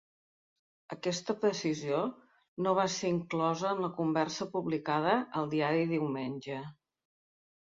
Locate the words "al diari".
5.43-5.89